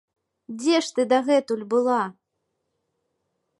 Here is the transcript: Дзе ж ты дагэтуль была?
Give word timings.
Дзе 0.61 0.77
ж 0.85 0.95
ты 0.95 1.01
дагэтуль 1.11 1.63
была? 1.73 2.01